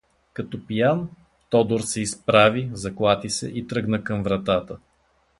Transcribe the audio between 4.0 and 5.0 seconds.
към вратата.